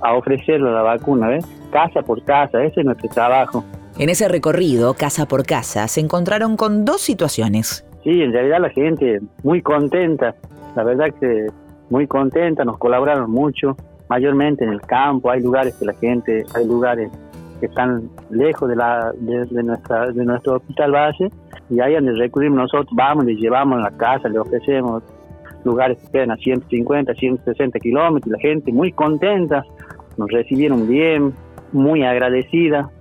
a 0.00 0.14
ofrecerle 0.14 0.70
la 0.70 0.82
vacuna, 0.82 1.28
¿ves? 1.28 1.44
Casa 1.70 2.02
por 2.02 2.22
casa, 2.24 2.62
ese 2.62 2.80
es 2.80 2.86
nuestro 2.86 3.08
trabajo. 3.10 3.64
En 3.98 4.10
ese 4.10 4.28
recorrido, 4.28 4.94
casa 4.94 5.26
por 5.26 5.44
casa, 5.44 5.88
se 5.88 5.98
encontraron 5.98 6.56
con 6.56 6.84
dos 6.84 7.00
situaciones. 7.00 7.84
Sí, 8.04 8.22
en 8.22 8.32
realidad 8.32 8.60
la 8.60 8.70
gente 8.70 9.18
muy 9.42 9.60
contenta, 9.60 10.36
la 10.76 10.84
verdad 10.84 11.06
que 11.18 11.48
muy 11.90 12.06
contenta, 12.06 12.64
nos 12.64 12.78
colaboraron 12.78 13.28
mucho, 13.28 13.76
mayormente 14.08 14.62
en 14.62 14.70
el 14.70 14.80
campo, 14.82 15.32
hay 15.32 15.42
lugares 15.42 15.74
que 15.74 15.84
la 15.84 15.94
gente, 15.94 16.44
hay 16.54 16.64
lugares 16.64 17.10
que 17.58 17.66
están 17.66 18.08
lejos 18.30 18.68
de, 18.68 18.76
la, 18.76 19.12
de, 19.18 19.62
nuestra, 19.64 20.06
de 20.12 20.24
nuestro 20.24 20.58
hospital 20.58 20.92
base 20.92 21.28
y 21.68 21.80
ahí 21.80 21.94
donde 21.94 22.12
recurrimos 22.12 22.56
nosotros, 22.56 22.90
vamos, 22.94 23.24
les 23.24 23.36
llevamos 23.36 23.80
a 23.80 23.90
la 23.90 23.96
casa, 23.96 24.28
le 24.28 24.38
ofrecemos 24.38 25.02
lugares 25.64 25.98
que 25.98 26.12
quedan 26.12 26.30
a 26.30 26.36
150, 26.36 27.14
160 27.14 27.80
kilómetros, 27.80 28.30
la 28.30 28.38
gente 28.38 28.72
muy 28.72 28.92
contenta, 28.92 29.64
nos 30.16 30.30
recibieron 30.30 30.86
bien, 30.86 31.34
muy 31.72 32.04
agradecida. 32.04 32.92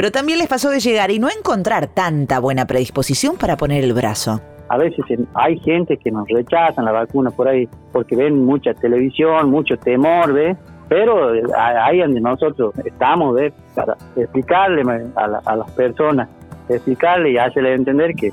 Pero 0.00 0.12
también 0.12 0.38
les 0.38 0.48
pasó 0.48 0.70
de 0.70 0.80
llegar 0.80 1.10
y 1.10 1.18
no 1.18 1.28
encontrar 1.28 1.86
tanta 1.86 2.38
buena 2.38 2.64
predisposición 2.66 3.36
para 3.36 3.58
poner 3.58 3.84
el 3.84 3.92
brazo. 3.92 4.40
A 4.70 4.78
veces 4.78 5.04
hay 5.34 5.58
gente 5.58 5.98
que 5.98 6.10
nos 6.10 6.26
rechazan 6.26 6.86
la 6.86 6.92
vacuna 6.92 7.30
por 7.30 7.46
ahí 7.46 7.68
porque 7.92 8.16
ven 8.16 8.46
mucha 8.46 8.72
televisión, 8.72 9.50
mucho 9.50 9.76
temor, 9.76 10.32
¿ves? 10.32 10.56
Pero 10.88 11.32
ahí 11.54 11.98
donde 11.98 12.18
nosotros 12.18 12.72
estamos, 12.82 13.34
¿ves? 13.34 13.52
Para 13.74 13.94
explicarle 14.16 15.10
a, 15.16 15.40
a 15.44 15.56
las 15.56 15.70
personas, 15.72 16.30
explicarle 16.70 17.32
y 17.32 17.36
hacerle 17.36 17.74
entender 17.74 18.14
que, 18.14 18.32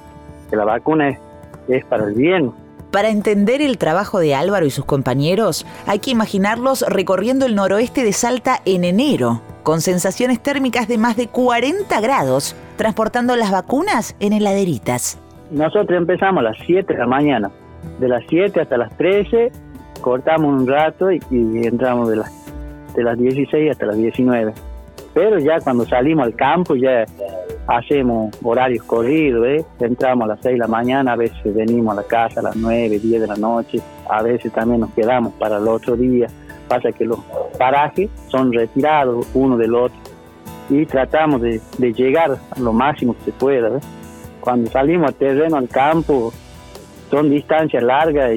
que 0.50 0.56
la 0.56 0.64
vacuna 0.64 1.10
es, 1.10 1.20
es 1.68 1.84
para 1.84 2.06
el 2.06 2.14
bien, 2.14 2.54
para 2.92 3.10
entender 3.10 3.62
el 3.62 3.78
trabajo 3.78 4.20
de 4.20 4.34
Álvaro 4.34 4.66
y 4.66 4.72
sus 4.72 4.86
compañeros, 4.86 5.66
hay 5.86 6.00
que 6.00 6.12
imaginarlos 6.12 6.86
recorriendo 6.88 7.46
el 7.46 7.54
noroeste 7.54 8.04
de 8.06 8.14
Salta 8.14 8.62
en 8.64 8.86
enero, 8.86 9.42
con 9.68 9.82
sensaciones 9.82 10.40
térmicas 10.40 10.88
de 10.88 10.98
más 10.98 11.18
de 11.18 11.28
40 11.28 12.00
grados, 12.00 12.56
transportando 12.78 13.36
las 13.36 13.52
vacunas 13.52 14.16
en 14.22 14.32
heladeritas. 14.32 15.20
Nosotros 15.52 15.98
empezamos 15.98 16.40
a 16.40 16.52
las 16.52 16.58
7 16.66 16.94
de 16.94 16.98
la 16.98 17.06
mañana. 17.06 17.52
De 18.00 18.08
las 18.08 18.24
7 18.30 18.62
hasta 18.62 18.78
las 18.78 18.96
13 18.96 19.52
cortamos 20.00 20.62
un 20.62 20.66
rato 20.66 21.12
y, 21.12 21.20
entramos 21.68 22.10
de 22.10 22.16
las, 22.16 22.32
de 22.96 23.04
las 23.04 23.18
16 23.18 23.72
hasta 23.72 23.88
las 23.88 23.98
19. 23.98 24.54
Pero 25.14 25.38
ya 25.38 25.60
cuando 25.60 25.86
salimos 25.86 26.26
al 26.26 26.36
campo 26.36 26.78
ya 26.78 27.04
hacemos 27.68 28.34
horarios 28.42 28.86
corridos, 28.86 29.46
¿eh? 29.48 29.66
entramos 29.82 30.30
a 30.30 30.36
las 30.36 30.40
6 30.44 30.54
de 30.54 30.60
la 30.60 30.68
mañana, 30.68 31.12
a 31.12 31.18
veces 31.18 31.54
venimos 31.54 31.92
a 31.92 32.04
la 32.04 32.08
casa 32.08 32.40
a 32.40 32.44
las 32.44 32.56
9, 32.56 33.00
10 33.00 33.20
de 33.20 33.28
la 33.28 33.36
noche, 33.36 33.82
a 34.10 34.24
veces 34.24 34.50
también 34.54 34.80
nos 34.80 34.92
quedamos 34.92 35.34
para 35.34 35.58
el 35.58 35.68
otro 35.68 35.98
día. 35.98 36.30
Pasa 36.68 36.92
que 36.92 37.06
los 37.06 37.20
parajes 37.58 38.10
son 38.28 38.52
retirados 38.52 39.28
uno 39.34 39.58
del 39.58 39.76
otro 39.76 39.98
y 40.70 40.86
tratamos 40.86 41.42
de, 41.42 41.62
llegar 41.94 42.38
a 42.52 42.60
lo 42.60 42.74
máximo 42.74 43.16
que 43.16 43.26
se 43.26 43.32
pueda. 43.32 43.80
Cuando 44.42 44.70
salimos 44.70 45.08
al 45.08 45.16
terreno, 45.16 45.58
al 45.58 45.70
campo, 45.70 46.34
son 47.10 47.30
distancias 47.30 47.84
largas 47.84 48.32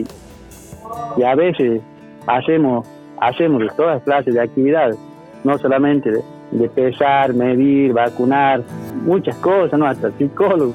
y, 1.17 1.23
a 1.23 1.35
veces 1.35 1.83
hacemos, 2.27 2.87
hacemos 3.21 3.63
todas 3.77 4.03
clases 4.03 4.35
de 4.35 4.41
actividades, 4.41 4.97
no 5.45 5.59
solamente 5.59 6.11
de, 6.51 6.69
pesar, 6.69 7.35
medir, 7.35 7.93
vacunar, 7.93 8.63
muchas 9.05 9.37
cosas, 9.37 9.79
¿no? 9.79 9.87
Hasta 9.87 10.11
psicólogo. 10.13 10.75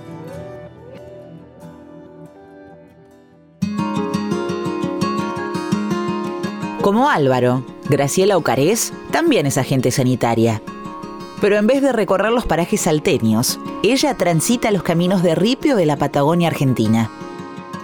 Como 6.86 7.10
Álvaro, 7.10 7.64
Graciela 7.90 8.38
Ocarés 8.38 8.94
también 9.10 9.48
es 9.48 9.58
agente 9.58 9.90
sanitaria. 9.90 10.62
Pero 11.42 11.58
en 11.58 11.66
vez 11.66 11.82
de 11.82 11.92
recorrer 11.92 12.32
los 12.32 12.46
parajes 12.46 12.82
salteños, 12.82 13.60
ella 13.82 14.14
transita 14.14 14.70
los 14.70 14.84
caminos 14.84 15.24
de 15.24 15.34
ripio 15.34 15.76
de 15.78 15.88
la 15.88 15.96
Patagonia 15.98 16.50
Argentina. 16.50 17.10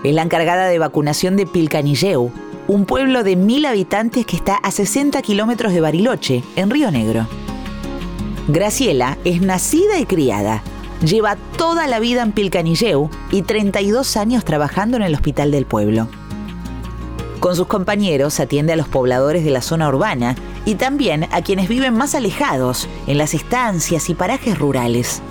Es 0.04 0.14
la 0.14 0.22
encargada 0.22 0.68
de 0.68 0.78
vacunación 0.78 1.36
de 1.36 1.48
Pilcanilleu, 1.48 2.32
un 2.68 2.86
pueblo 2.86 3.24
de 3.24 3.36
mil 3.36 3.66
habitantes 3.66 4.24
que 4.28 4.36
está 4.36 4.58
a 4.58 4.70
60 4.70 5.20
kilómetros 5.24 5.74
de 5.74 5.82
Bariloche, 5.82 6.44
en 6.56 6.70
Río 6.70 6.92
Negro. 6.92 7.26
Graciela 8.50 9.18
es 9.24 9.42
nacida 9.42 9.98
y 9.98 10.06
criada. 10.06 10.62
Lleva 11.04 11.38
toda 11.58 11.88
la 11.88 11.98
vida 11.98 12.22
en 12.22 12.34
Pilcanilleu 12.34 13.10
y 13.32 13.42
32 13.42 14.16
años 14.16 14.46
trabajando 14.46 14.98
en 14.98 15.02
el 15.02 15.16
hospital 15.16 15.50
del 15.50 15.66
pueblo. 15.66 16.08
Con 17.42 17.56
sus 17.56 17.66
compañeros 17.66 18.40
atiende 18.40 18.74
a 18.74 18.76
los 18.76 18.88
pobladores 18.88 19.44
de 19.44 19.50
la 19.50 19.64
zona 19.64 19.90
urbana 19.90 20.36
y 20.64 20.76
también 20.76 21.26
a 21.32 21.42
quienes 21.42 21.68
viven 21.68 21.96
más 21.96 22.14
alejados, 22.14 22.88
en 23.08 23.18
las 23.18 23.34
estancias 23.34 24.12
y 24.12 24.14
parajes 24.14 24.60
rurales. 24.60 25.24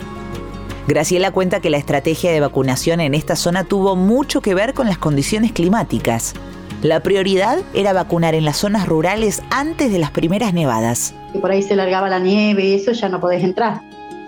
Graciela 0.89 1.31
cuenta 1.31 1.61
que 1.61 1.71
la 1.71 1.77
estrategia 1.77 2.33
de 2.33 2.41
vacunación 2.41 2.99
en 2.99 3.15
esta 3.15 3.37
zona 3.37 3.63
tuvo 3.63 3.95
mucho 3.95 4.41
que 4.41 4.55
ver 4.55 4.75
con 4.75 4.89
las 4.89 4.99
condiciones 4.99 5.53
climáticas. 5.53 6.35
La 6.83 6.99
prioridad 6.99 7.61
era 7.75 7.93
vacunar 7.93 8.35
en 8.35 8.45
las 8.45 8.57
zonas 8.57 8.89
rurales 8.89 9.41
antes 9.51 9.93
de 9.93 10.01
las 10.01 10.11
primeras 10.11 10.53
nevadas. 10.53 11.15
Y 11.33 11.39
por 11.39 11.53
ahí 11.53 11.63
se 11.63 11.77
largaba 11.77 12.09
la 12.09 12.19
nieve 12.19 12.65
y 12.65 12.75
eso 12.75 12.91
ya 12.91 13.09
no 13.09 13.21
podés 13.21 13.45
entrar. 13.45 13.83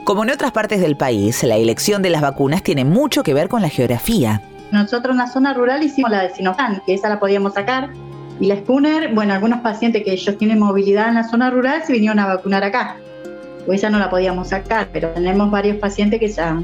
Como 0.05 0.23
en 0.23 0.31
otras 0.31 0.53
partes 0.53 0.81
del 0.81 0.97
país, 0.97 1.43
la 1.43 1.57
elección 1.57 2.01
de 2.01 2.11
las 2.11 2.23
vacunas 2.23 2.63
tiene 2.63 2.85
mucho 2.85 3.25
que 3.25 3.35
ver 3.35 3.49
con 3.49 3.61
la 3.61 3.71
geografía. 3.71 4.41
Nosotros 4.73 5.13
en 5.13 5.19
la 5.19 5.27
zona 5.27 5.53
rural 5.53 5.83
hicimos 5.83 6.11
la 6.11 6.23
de 6.23 6.35
Sinopharm, 6.35 6.81
que 6.87 6.95
esa 6.95 7.11
la 7.11 7.21
podíamos 7.21 7.53
sacar. 7.53 7.91
Y 8.41 8.47
la 8.47 8.57
Spooner, 8.57 9.15
bueno, 9.15 9.35
algunos 9.35 9.61
pacientes 9.61 10.03
que 10.03 10.13
ellos 10.13 10.39
tienen 10.39 10.59
movilidad 10.59 11.09
en 11.09 11.17
la 11.17 11.25
zona 11.25 11.51
rural 11.51 11.83
se 11.87 11.93
vinieron 11.93 12.19
a 12.19 12.27
vacunar 12.27 12.65
acá. 12.65 12.97
Pues 13.67 13.81
esa 13.81 13.91
no 13.91 13.99
la 13.99 14.09
podíamos 14.09 14.49
sacar, 14.49 14.89
pero 14.91 15.11
tenemos 15.11 15.51
varios 15.51 15.77
pacientes 15.77 16.19
que 16.19 16.29
ya, 16.29 16.61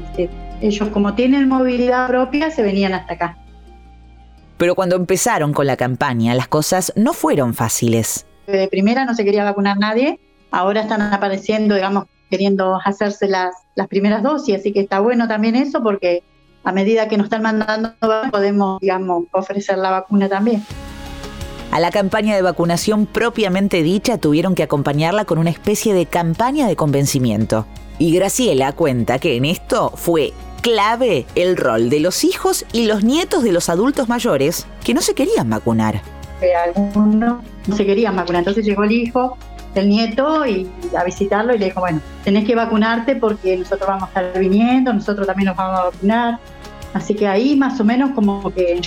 ellos 0.59 0.89
como 0.89 1.13
tienen 1.13 1.47
movilidad 1.47 2.07
propia, 2.07 2.49
se 2.49 2.63
venían 2.63 2.93
hasta 2.93 3.13
acá. 3.13 3.37
Pero 4.57 4.73
cuando 4.73 4.95
empezaron 4.95 5.53
con 5.53 5.67
la 5.67 5.77
campaña, 5.77 6.33
las 6.33 6.47
cosas 6.47 6.91
no 6.95 7.13
fueron 7.13 7.53
fáciles. 7.53 8.25
De 8.47 8.67
primera 8.67 9.05
no 9.05 9.13
se 9.13 9.23
quería 9.23 9.43
vacunar 9.43 9.77
nadie, 9.77 10.19
ahora 10.49 10.81
están 10.81 11.01
apareciendo, 11.03 11.75
digamos, 11.75 12.05
queriendo 12.31 12.79
hacerse 12.83 13.27
las, 13.27 13.53
las 13.75 13.87
primeras 13.87 14.23
dosis, 14.23 14.55
así 14.55 14.73
que 14.73 14.81
está 14.81 14.99
bueno 14.99 15.27
también 15.27 15.55
eso 15.55 15.83
porque 15.83 16.23
a 16.63 16.71
medida 16.71 17.07
que 17.07 17.17
nos 17.17 17.25
están 17.25 17.41
mandando 17.41 17.93
podemos, 18.31 18.79
digamos, 18.79 19.25
ofrecer 19.31 19.77
la 19.77 19.91
vacuna 19.91 20.29
también. 20.29 20.63
A 21.71 21.79
la 21.79 21.91
campaña 21.91 22.35
de 22.35 22.41
vacunación 22.41 23.05
propiamente 23.05 23.83
dicha 23.83 24.17
tuvieron 24.17 24.55
que 24.55 24.63
acompañarla 24.63 25.25
con 25.25 25.37
una 25.37 25.51
especie 25.51 25.93
de 25.93 26.07
campaña 26.07 26.67
de 26.67 26.75
convencimiento. 26.75 27.65
Y 27.99 28.13
Graciela 28.13 28.71
cuenta 28.73 29.19
que 29.19 29.35
en 29.35 29.45
esto 29.45 29.91
fue 29.95 30.33
clave 30.61 31.25
el 31.35 31.57
rol 31.57 31.89
de 31.89 31.99
los 31.99 32.23
hijos 32.23 32.65
y 32.73 32.85
los 32.85 33.03
nietos 33.03 33.43
de 33.43 33.51
los 33.51 33.69
adultos 33.69 34.09
mayores 34.09 34.65
que 34.83 34.93
no 34.93 35.01
se 35.01 35.13
querían 35.13 35.49
vacunar. 35.49 36.01
Algunos 36.65 37.43
no 37.67 37.75
se 37.75 37.85
querían 37.85 38.15
vacunar, 38.15 38.39
entonces 38.39 38.65
llegó 38.65 38.83
el 38.83 38.91
hijo 38.91 39.37
del 39.73 39.89
nieto 39.89 40.45
y 40.45 40.69
a 40.97 41.03
visitarlo 41.03 41.53
y 41.53 41.59
le 41.59 41.65
dijo, 41.65 41.79
bueno, 41.79 42.01
tenés 42.23 42.45
que 42.45 42.55
vacunarte 42.55 43.15
porque 43.15 43.57
nosotros 43.57 43.87
vamos 43.87 44.03
a 44.03 44.07
estar 44.07 44.39
viniendo, 44.39 44.93
nosotros 44.93 45.27
también 45.27 45.47
nos 45.47 45.57
vamos 45.57 45.79
a 45.79 45.83
vacunar. 45.85 46.39
Así 46.93 47.13
que 47.13 47.27
ahí 47.27 47.55
más 47.55 47.79
o 47.79 47.83
menos 47.83 48.11
como 48.11 48.51
que 48.53 48.81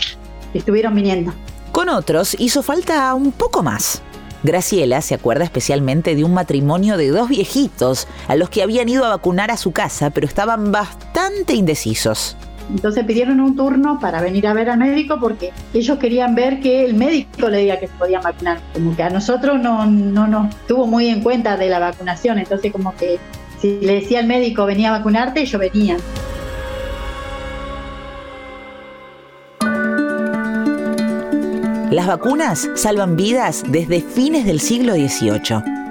estuvieron 0.55 0.95
viniendo. 0.95 1.33
Con 1.71 1.89
otros 1.89 2.37
hizo 2.39 2.63
falta 2.63 3.15
un 3.15 3.33
poco 3.33 3.63
más. 3.63 4.03
Graciela 4.43 5.01
se 5.03 5.15
acuerda 5.15 5.45
especialmente 5.45 6.17
de 6.17 6.25
un 6.25 6.35
matrimonio 6.35 6.97
de 6.97 7.11
dos 7.11 7.29
viejitos 7.29 8.09
a 8.27 8.35
los 8.35 8.51
que 8.51 8.63
habían 8.63 8.89
ido 8.89 9.05
a 9.05 9.11
vacunar 9.11 9.53
a 9.53 9.57
su 9.57 9.71
casa, 9.71 10.11
pero 10.11 10.27
estaban 10.27 10.73
bastante 10.73 11.55
indecisos. 11.55 12.37
Entonces 12.71 13.05
pidieron 13.05 13.41
un 13.41 13.57
turno 13.57 13.99
para 14.01 14.21
venir 14.21 14.47
a 14.47 14.55
ver 14.55 14.71
al 14.71 14.79
médico 14.79 15.19
porque 15.21 15.53
ellos 15.75 15.99
querían 15.99 16.35
ver 16.35 16.61
que 16.61 16.85
el 16.85 16.95
médico 16.95 17.49
le 17.49 17.59
diga 17.59 17.79
que 17.79 17.89
se 17.89 17.95
podían 17.95 18.23
vacunar. 18.23 18.61
Como 18.73 18.97
que 18.97 19.03
a 19.03 19.11
nosotros 19.11 19.61
no, 19.61 19.87
no 19.87 20.27
nos 20.27 20.55
tuvo 20.67 20.87
muy 20.87 21.09
en 21.09 21.23
cuenta 21.23 21.57
de 21.57 21.69
la 21.69 21.79
vacunación, 21.79 22.39
entonces 22.39 22.73
como 22.73 22.95
que 22.97 23.19
si 23.61 23.81
le 23.81 23.95
decía 23.95 24.19
al 24.19 24.27
médico 24.27 24.67
venía 24.67 24.95
a 24.95 24.99
vacunarte, 24.99 25.41
ellos 25.41 25.61
venían. 25.61 25.99
Las 31.93 32.07
vacunas 32.07 32.71
salvan 32.75 33.17
vidas 33.17 33.65
desde 33.69 34.01
fines 34.01 34.47
del 34.47 34.61
siglo 34.61 34.95
XVIII. 34.95 35.82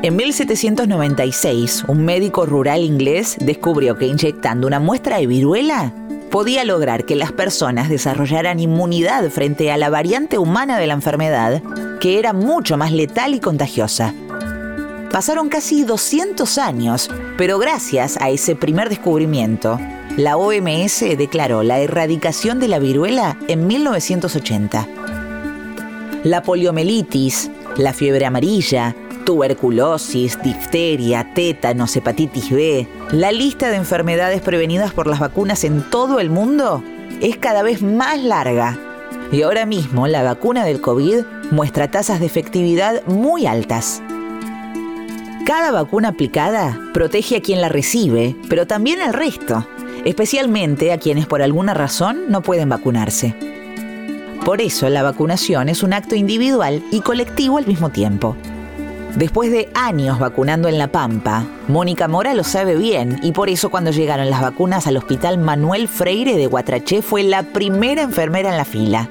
En 0.00 0.14
1796, 0.14 1.84
un 1.88 2.04
médico 2.04 2.46
rural 2.46 2.82
inglés 2.82 3.36
descubrió 3.40 3.96
que 3.96 4.06
inyectando 4.06 4.68
una 4.68 4.78
muestra 4.78 5.18
de 5.18 5.26
viruela 5.26 5.92
podía 6.30 6.62
lograr 6.62 7.04
que 7.04 7.16
las 7.16 7.32
personas 7.32 7.88
desarrollaran 7.88 8.60
inmunidad 8.60 9.28
frente 9.30 9.72
a 9.72 9.76
la 9.76 9.90
variante 9.90 10.38
humana 10.38 10.78
de 10.78 10.86
la 10.86 10.94
enfermedad, 10.94 11.62
que 12.00 12.20
era 12.20 12.32
mucho 12.32 12.76
más 12.76 12.92
letal 12.92 13.34
y 13.34 13.40
contagiosa. 13.40 14.14
Pasaron 15.10 15.48
casi 15.48 15.82
200 15.82 16.58
años, 16.58 17.10
pero 17.36 17.58
gracias 17.58 18.18
a 18.20 18.30
ese 18.30 18.54
primer 18.54 18.90
descubrimiento, 18.90 19.80
la 20.16 20.36
OMS 20.36 21.00
declaró 21.18 21.64
la 21.64 21.80
erradicación 21.80 22.60
de 22.60 22.68
la 22.68 22.78
viruela 22.78 23.36
en 23.48 23.66
1980. 23.66 24.86
La 26.22 26.42
poliomielitis, 26.42 27.50
la 27.76 27.92
fiebre 27.92 28.26
amarilla, 28.26 28.94
tuberculosis, 29.28 30.40
difteria, 30.42 31.34
tétanos, 31.34 31.94
hepatitis 31.94 32.50
B. 32.50 32.88
La 33.12 33.30
lista 33.30 33.68
de 33.68 33.76
enfermedades 33.76 34.40
prevenidas 34.40 34.94
por 34.94 35.06
las 35.06 35.20
vacunas 35.20 35.64
en 35.64 35.82
todo 35.82 36.18
el 36.18 36.30
mundo 36.30 36.82
es 37.20 37.36
cada 37.36 37.62
vez 37.62 37.82
más 37.82 38.22
larga. 38.22 38.78
Y 39.30 39.42
ahora 39.42 39.66
mismo 39.66 40.06
la 40.06 40.22
vacuna 40.22 40.64
del 40.64 40.80
COVID 40.80 41.24
muestra 41.50 41.90
tasas 41.90 42.20
de 42.20 42.24
efectividad 42.24 43.04
muy 43.04 43.44
altas. 43.44 44.00
Cada 45.44 45.72
vacuna 45.72 46.08
aplicada 46.08 46.80
protege 46.94 47.36
a 47.36 47.42
quien 47.42 47.60
la 47.60 47.68
recibe, 47.68 48.34
pero 48.48 48.66
también 48.66 49.02
al 49.02 49.12
resto, 49.12 49.68
especialmente 50.06 50.90
a 50.90 50.96
quienes 50.96 51.26
por 51.26 51.42
alguna 51.42 51.74
razón 51.74 52.30
no 52.30 52.40
pueden 52.40 52.70
vacunarse. 52.70 53.34
Por 54.46 54.62
eso 54.62 54.88
la 54.88 55.02
vacunación 55.02 55.68
es 55.68 55.82
un 55.82 55.92
acto 55.92 56.14
individual 56.14 56.82
y 56.90 57.02
colectivo 57.02 57.58
al 57.58 57.66
mismo 57.66 57.90
tiempo. 57.90 58.34
Después 59.16 59.50
de 59.50 59.68
años 59.74 60.18
vacunando 60.18 60.68
en 60.68 60.78
La 60.78 60.88
Pampa, 60.88 61.44
Mónica 61.66 62.08
Mora 62.08 62.34
lo 62.34 62.44
sabe 62.44 62.76
bien 62.76 63.18
y 63.22 63.32
por 63.32 63.48
eso 63.48 63.70
cuando 63.70 63.90
llegaron 63.90 64.30
las 64.30 64.40
vacunas 64.40 64.86
al 64.86 64.96
Hospital 64.96 65.38
Manuel 65.38 65.88
Freire 65.88 66.36
de 66.36 66.46
Guatraché 66.46 67.02
fue 67.02 67.22
la 67.22 67.42
primera 67.42 68.02
enfermera 68.02 68.50
en 68.50 68.56
la 68.56 68.64
fila. 68.64 69.08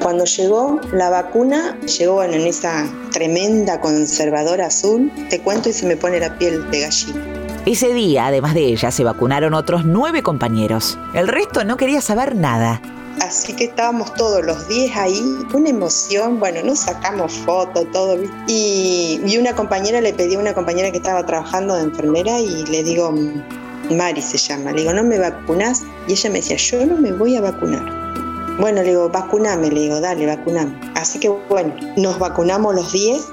Cuando 0.00 0.24
llegó 0.26 0.80
la 0.92 1.10
vacuna, 1.10 1.76
llegó 1.98 2.22
en 2.22 2.34
esa 2.34 2.86
tremenda 3.12 3.80
conservadora 3.80 4.66
azul, 4.66 5.10
te 5.28 5.40
cuento 5.40 5.70
y 5.70 5.72
se 5.72 5.86
me 5.86 5.96
pone 5.96 6.20
la 6.20 6.38
piel 6.38 6.70
de 6.70 6.80
gallina. 6.82 7.20
Ese 7.66 7.92
día, 7.92 8.26
además 8.26 8.54
de 8.54 8.66
ella, 8.66 8.90
se 8.90 9.02
vacunaron 9.02 9.54
otros 9.54 9.84
nueve 9.84 10.22
compañeros. 10.22 10.98
El 11.14 11.26
resto 11.26 11.64
no 11.64 11.76
quería 11.76 12.00
saber 12.00 12.36
nada. 12.36 12.80
Así 13.20 13.52
que 13.52 13.64
estábamos 13.64 14.14
todos 14.14 14.44
los 14.44 14.68
10 14.68 14.96
ahí, 14.96 15.38
una 15.52 15.68
emoción, 15.68 16.38
bueno, 16.38 16.62
nos 16.62 16.80
sacamos 16.80 17.32
fotos, 17.38 17.86
todo. 17.92 18.16
Y, 18.46 19.20
y 19.26 19.38
una 19.38 19.54
compañera 19.54 20.00
le 20.00 20.12
pedí 20.12 20.36
a 20.36 20.38
una 20.38 20.54
compañera 20.54 20.90
que 20.90 20.98
estaba 20.98 21.24
trabajando 21.26 21.74
de 21.74 21.82
enfermera 21.82 22.38
y 22.40 22.64
le 22.66 22.84
digo, 22.84 23.12
Mari 23.90 24.22
se 24.22 24.38
llama, 24.38 24.72
le 24.72 24.80
digo, 24.80 24.92
¿no 24.92 25.02
me 25.02 25.18
vacunas? 25.18 25.82
Y 26.06 26.12
ella 26.12 26.30
me 26.30 26.36
decía, 26.36 26.56
yo 26.56 26.86
no 26.86 26.96
me 26.96 27.12
voy 27.12 27.36
a 27.36 27.40
vacunar. 27.40 28.56
Bueno, 28.60 28.82
le 28.82 28.90
digo, 28.90 29.08
vacuname, 29.08 29.70
le 29.70 29.80
digo, 29.80 30.00
dale, 30.00 30.26
vacuname. 30.26 30.78
Así 30.94 31.18
que 31.18 31.28
bueno, 31.28 31.74
nos 31.96 32.18
vacunamos 32.18 32.74
los 32.74 32.92
10 32.92 33.24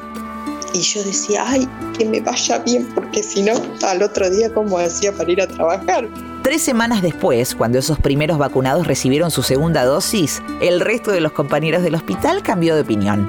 y 0.74 0.82
yo 0.82 1.04
decía, 1.04 1.44
ay, 1.46 1.68
que 1.98 2.06
me 2.06 2.22
vaya 2.22 2.60
bien, 2.60 2.88
porque 2.94 3.24
si 3.24 3.42
no, 3.42 3.54
al 3.84 4.04
otro 4.04 4.30
día, 4.30 4.54
¿cómo 4.54 4.78
hacía 4.78 5.12
para 5.14 5.32
ir 5.32 5.42
a 5.42 5.48
trabajar? 5.48 6.08
Tres 6.46 6.62
semanas 6.62 7.02
después, 7.02 7.56
cuando 7.56 7.80
esos 7.80 7.98
primeros 7.98 8.38
vacunados 8.38 8.86
recibieron 8.86 9.32
su 9.32 9.42
segunda 9.42 9.84
dosis, 9.84 10.44
el 10.62 10.80
resto 10.80 11.10
de 11.10 11.20
los 11.20 11.32
compañeros 11.32 11.82
del 11.82 11.96
hospital 11.96 12.44
cambió 12.44 12.76
de 12.76 12.82
opinión. 12.82 13.28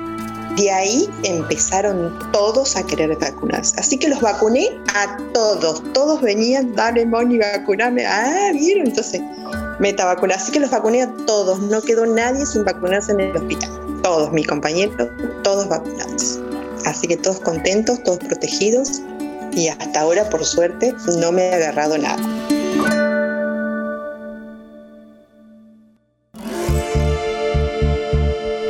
De 0.55 0.71
ahí 0.71 1.09
empezaron 1.23 2.13
todos 2.31 2.77
a 2.77 2.85
querer 2.85 3.17
vacunarse. 3.17 3.81
Así 3.81 3.99
que 3.99 4.11
los 4.11 4.21
vacuné 4.21 4.69
a 4.95 5.17
todos. 5.33 5.83
Todos 5.95 6.21
venían, 6.21 6.75
dale, 6.75 7.07
Moni, 7.07 7.39
vacuname. 7.39 8.05
Ah, 8.05 8.51
vieron. 8.53 8.89
Entonces, 8.89 9.23
meta 9.79 10.05
vacuna. 10.05 10.35
Así 10.35 10.53
que 10.53 10.61
los 10.61 10.71
vacuné 10.71 11.01
a 11.01 11.11
todos. 11.25 11.59
No 11.59 11.81
quedó 11.81 12.05
nadie 12.05 12.45
sin 12.45 12.67
vacunarse 12.67 13.13
en 13.13 13.21
el 13.21 13.35
hospital. 13.35 13.71
Todos, 14.03 14.31
mis 14.31 14.47
compañeros, 14.47 15.09
todos 15.43 15.67
vacunados. 15.71 16.39
Así 16.85 17.09
que 17.09 17.17
todos 17.17 17.41
contentos, 17.41 18.05
todos 18.05 18.19
protegidos. 18.19 19.01
Y 19.53 19.69
hasta 19.69 20.01
ahora, 20.01 20.29
por 20.29 20.45
suerte, 20.45 20.95
no 21.19 21.33
me 21.33 21.51
ha 21.51 21.57
agarrado 21.57 21.97
nada. 21.97 22.19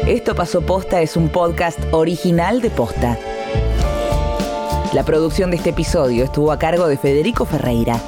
Esto 0.06 0.36
pasó 0.36 0.60
posta 0.60 1.02
es 1.02 1.16
un 1.16 1.28
podcast 1.30 1.80
original 1.90 2.60
de 2.60 2.70
posta. 2.70 3.18
La 4.92 5.02
producción 5.02 5.50
de 5.50 5.56
este 5.56 5.70
episodio 5.70 6.22
estuvo 6.22 6.52
a 6.52 6.60
cargo 6.60 6.86
de 6.86 6.96
Federico 6.96 7.44
Ferreira. 7.44 8.00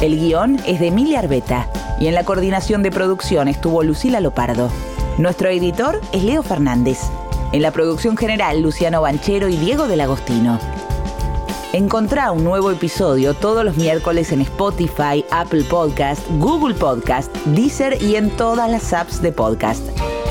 El 0.00 0.18
guion 0.18 0.58
es 0.66 0.80
de 0.80 0.86
Emilia 0.86 1.18
Arbeta 1.18 1.68
y 2.00 2.06
en 2.06 2.14
la 2.14 2.24
coordinación 2.24 2.82
de 2.82 2.90
producción 2.90 3.48
estuvo 3.48 3.82
Lucila 3.82 4.20
Lopardo. 4.20 4.70
Nuestro 5.18 5.50
editor 5.50 6.00
es 6.12 6.24
Leo 6.24 6.42
Fernández. 6.42 7.00
En 7.52 7.60
la 7.60 7.70
producción 7.70 8.16
general, 8.16 8.62
Luciano 8.62 9.02
Banchero 9.02 9.50
y 9.50 9.56
Diego 9.58 9.88
del 9.88 10.00
Agostino. 10.00 10.58
Encontrá 11.74 12.32
un 12.32 12.44
nuevo 12.44 12.70
episodio 12.70 13.34
todos 13.34 13.62
los 13.62 13.76
miércoles 13.76 14.32
en 14.32 14.40
Spotify, 14.40 15.22
Apple 15.30 15.64
Podcast, 15.64 16.22
Google 16.38 16.74
Podcast, 16.74 17.30
Deezer 17.44 18.02
y 18.02 18.16
en 18.16 18.30
todas 18.30 18.70
las 18.70 18.94
apps 18.94 19.20
de 19.20 19.32
podcast. 19.32 19.82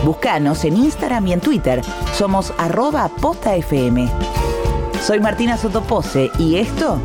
Búscanos 0.04 0.64
en 0.66 0.78
Instagram 0.78 1.28
y 1.28 1.34
en 1.34 1.42
Twitter. 1.42 1.82
Somos 2.14 2.54
arroba 2.58 3.10
postafm. 3.10 4.10
Soy 5.02 5.20
Martina 5.20 5.58
Sotopose 5.58 6.32
y 6.40 6.58
esto... 6.58 7.00